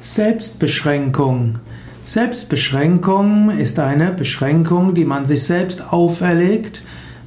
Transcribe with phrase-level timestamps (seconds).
[0.00, 1.58] Selbstbeschränkung.
[2.04, 6.84] Selbstbeschränkung ist eine Beschränkung, die man sich selbst auferlegt.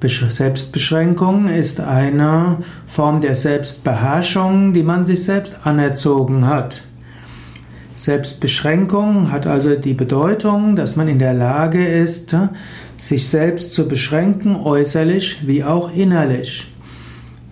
[0.00, 6.84] Selbstbeschränkung ist eine Form der Selbstbeherrschung, die man sich selbst anerzogen hat.
[7.96, 12.36] Selbstbeschränkung hat also die Bedeutung, dass man in der Lage ist,
[12.96, 16.72] sich selbst zu beschränken, äußerlich wie auch innerlich.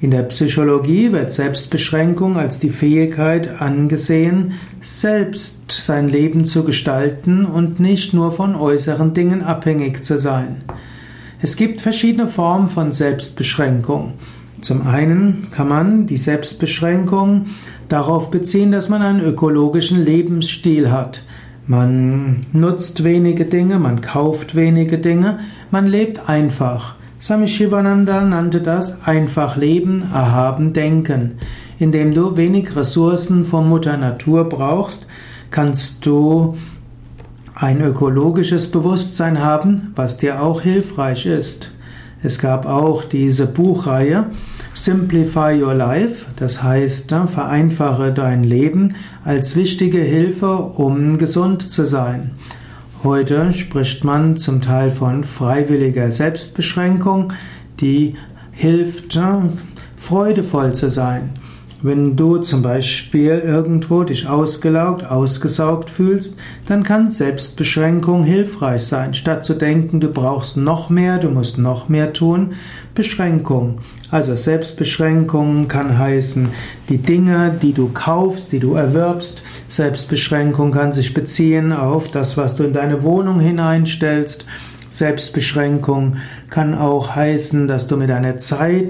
[0.00, 7.80] In der Psychologie wird Selbstbeschränkung als die Fähigkeit angesehen, selbst sein Leben zu gestalten und
[7.80, 10.62] nicht nur von äußeren Dingen abhängig zu sein.
[11.42, 14.12] Es gibt verschiedene Formen von Selbstbeschränkung.
[14.60, 17.46] Zum einen kann man die Selbstbeschränkung
[17.88, 21.24] darauf beziehen, dass man einen ökologischen Lebensstil hat.
[21.66, 25.40] Man nutzt wenige Dinge, man kauft wenige Dinge,
[25.72, 26.97] man lebt einfach.
[27.20, 31.38] Swami Shivananda nannte das einfach leben, erhaben denken.
[31.80, 35.06] Indem du wenig Ressourcen von Mutter Natur brauchst,
[35.50, 36.56] kannst du
[37.54, 41.72] ein ökologisches Bewusstsein haben, was dir auch hilfreich ist.
[42.22, 44.26] Es gab auch diese Buchreihe
[44.74, 48.94] Simplify Your Life, das heißt, vereinfache dein Leben
[49.24, 52.30] als wichtige Hilfe, um gesund zu sein.
[53.04, 57.32] Heute spricht man zum Teil von freiwilliger Selbstbeschränkung,
[57.78, 58.16] die
[58.50, 59.16] hilft,
[59.96, 61.30] freudevoll zu sein.
[61.80, 69.14] Wenn du zum Beispiel irgendwo dich ausgelaugt, ausgesaugt fühlst, dann kann Selbstbeschränkung hilfreich sein.
[69.14, 72.54] Statt zu denken, du brauchst noch mehr, du musst noch mehr tun,
[72.96, 73.78] Beschränkung.
[74.10, 76.48] Also Selbstbeschränkung kann heißen,
[76.88, 79.42] die Dinge, die du kaufst, die du erwirbst.
[79.68, 84.46] Selbstbeschränkung kann sich beziehen auf das, was du in deine Wohnung hineinstellst.
[84.90, 86.16] Selbstbeschränkung
[86.50, 88.86] kann auch heißen, dass du mit deiner Zeit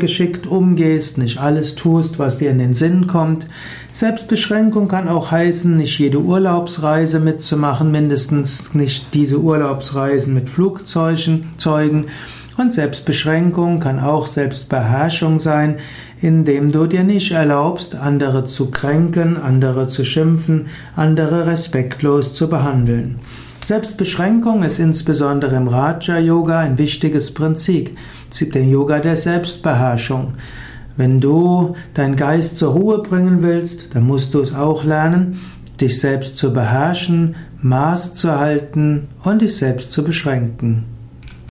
[0.00, 3.46] geschickt umgehst, nicht alles tust, was dir in den Sinn kommt.
[3.92, 11.50] Selbstbeschränkung kann auch heißen, nicht jede Urlaubsreise mitzumachen, mindestens nicht diese Urlaubsreisen mit Flugzeugen.
[11.58, 12.06] Zeugen.
[12.56, 15.76] Und Selbstbeschränkung kann auch Selbstbeherrschung sein,
[16.20, 23.18] indem du dir nicht erlaubst, andere zu kränken, andere zu schimpfen, andere respektlos zu behandeln.
[23.64, 27.96] Selbstbeschränkung ist insbesondere im Raja Yoga ein wichtiges Prinzip,
[28.40, 30.34] den Yoga der Selbstbeherrschung.
[30.96, 35.40] Wenn du deinen Geist zur Ruhe bringen willst, dann musst du es auch lernen,
[35.80, 40.91] dich selbst zu beherrschen, Maß zu halten und dich selbst zu beschränken.